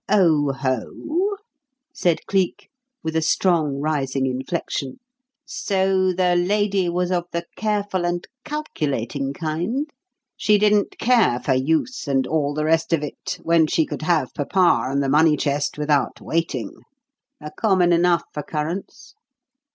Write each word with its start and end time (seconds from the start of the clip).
"Oho!" 0.09 1.35
said 1.93 2.25
Cleek, 2.25 2.69
with 3.03 3.15
a 3.15 3.21
strong, 3.21 3.79
rising 3.79 4.25
inflection. 4.25 4.99
"So 5.45 6.11
the 6.11 6.35
lady 6.35 6.89
was 6.89 7.11
of 7.11 7.25
the 7.31 7.45
careful 7.55 8.03
and 8.03 8.27
calculating 8.43 9.31
kind? 9.31 9.87
She 10.35 10.57
didn't 10.57 10.97
care 10.97 11.39
for 11.39 11.53
youth 11.53 12.07
and 12.07 12.25
all 12.25 12.55
the 12.55 12.65
rest 12.65 12.93
of 12.93 13.03
it 13.03 13.37
when 13.43 13.67
she 13.67 13.85
could 13.85 14.01
have 14.01 14.33
papa 14.33 14.87
and 14.89 15.03
the 15.03 15.07
money 15.07 15.37
chest 15.37 15.77
without 15.77 16.19
waiting. 16.19 16.71
A 17.39 17.51
common 17.51 17.93
enough 17.93 18.23
occurrence. 18.35 19.13